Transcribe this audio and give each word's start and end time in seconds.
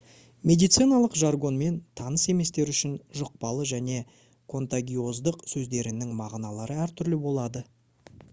медициналық 0.51 1.17
жаргонмен 1.23 1.75
таныс 2.01 2.23
еместер 2.33 2.71
үшін 2.73 2.95
жұқпалы 3.19 3.67
және 3.73 3.99
контагиоздық 4.55 5.45
сөздерінің 5.53 6.19
мағыналары 6.25 6.81
әртүрлі 6.89 7.23
болады 7.29 7.67